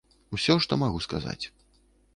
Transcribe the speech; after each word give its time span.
Усё, 0.37 0.53
што 0.67 0.79
магу 0.85 1.03
сказаць. 1.09 1.41